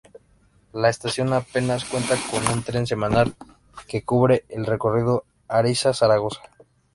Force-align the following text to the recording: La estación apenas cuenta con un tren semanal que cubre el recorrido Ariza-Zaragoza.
La 0.73 0.89
estación 0.89 1.31
apenas 1.31 1.85
cuenta 1.85 2.15
con 2.31 2.47
un 2.51 2.63
tren 2.63 2.87
semanal 2.87 3.35
que 3.87 4.03
cubre 4.03 4.45
el 4.49 4.65
recorrido 4.65 5.25
Ariza-Zaragoza. 5.47 6.41